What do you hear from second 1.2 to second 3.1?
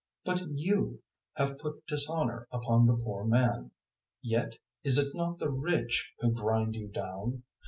have put dishonour upon the